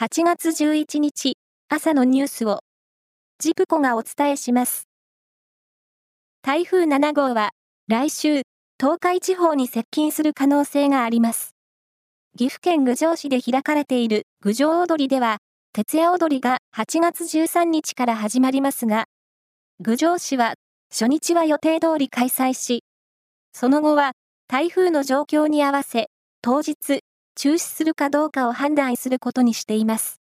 [0.00, 1.34] 8月11日
[1.68, 2.60] 朝のニュースを
[3.38, 4.88] ジプコがお伝えします。
[6.40, 7.50] 台風7号は
[7.86, 8.44] 来週
[8.80, 11.50] 東海地方に接近する可能性があります。
[12.34, 15.36] 岐阜県郡上市で開かれている郡上踊りでは
[15.74, 19.04] 徹夜踊りが8月13日から始まりますが
[19.80, 20.54] 郡上市は
[20.90, 22.84] 初日は予定通り開催し
[23.52, 24.12] その後は
[24.48, 26.06] 台風の状況に合わせ
[26.40, 26.99] 当日
[27.42, 30.20] 中止するかどうかを判断することにしています。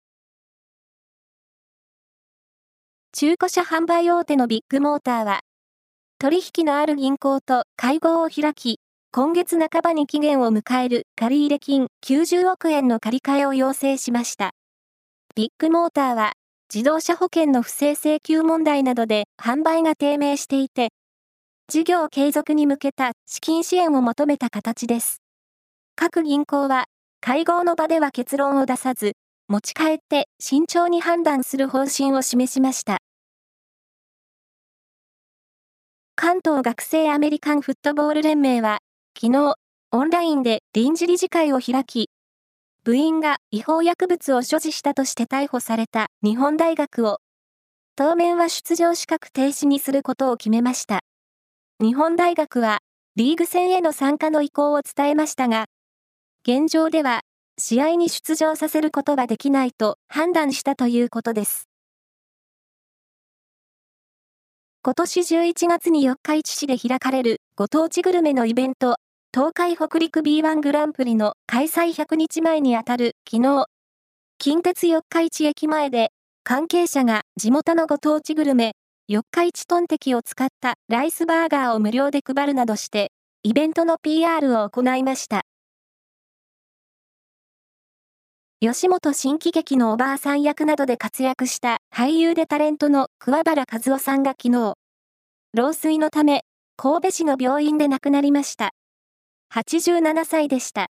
[3.11, 5.39] 中古車販売大手のビッグモーターは、
[6.19, 8.79] 取引のある銀行と会合を開き、
[9.11, 14.51] 今月半ばに期限を迎える借入金90億円の借り換えを要請しました。
[15.33, 16.33] ビッグモーターは、
[16.71, 20.89] 自動車保険の不正請求問題などで販売が低迷していて、
[21.67, 25.23] 事業継続に向けた資金支援を求めた形です。
[25.95, 26.85] 各銀行は
[27.21, 29.13] 会合の場では結論を出さず、
[29.47, 32.99] 持ち帰って慎重に判断する方針を示しました。
[36.15, 38.79] 関東学生アメリカンフットボール連盟は、
[39.19, 39.55] 昨日、
[39.91, 42.09] オンラインで臨時理事会を開き、
[42.83, 47.19] 部員が違法薬物を所持したとして逮捕された日本大学を、
[47.95, 51.01] 当面は出場資格停止にすることを決めました。
[51.81, 52.79] 日本大学は、
[53.15, 55.65] リーグ戦への参加の意向を伝えましたが、
[56.49, 57.23] 現状では、
[57.59, 61.67] 試合に出場させることはできないと判断したということです。
[64.81, 68.95] 今年11月に四日市市で開かれるご当地グルメのイベント、
[69.33, 73.65] 東海北陸 B1 グランプリの開催100日前にあたる昨日、
[74.39, 76.11] 近鉄四日市駅前で
[76.45, 78.71] 関係者が地元のご当地グルメ、
[79.09, 83.11] 四日市トンテキを使ったライスバーガーを無料で配るなどして、
[83.43, 85.41] イベントの PR を行いました。
[88.59, 94.73] 吉本新喜劇のおばあさん役などで活躍した俳優でタレントの桑原和夫さんが昨日、
[95.53, 96.41] 老衰のため、
[96.75, 98.71] 神戸市の病院で亡くなりました。
[99.53, 100.87] 87歳でした。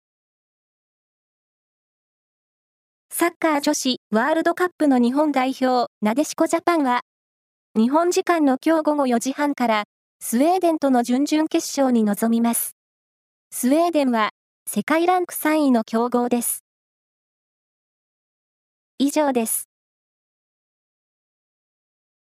[3.12, 7.02] サッカー女子ワールドカップの日本代表、なでしこジャパンは、
[7.78, 9.84] 日本時間の今日午後4時半から、
[10.20, 12.76] スウェーデンとの準々決勝に臨みます。
[13.52, 14.32] スウェーデンは、
[14.68, 16.64] 世界ランク3位の強豪です。
[19.12, 19.71] 以上です。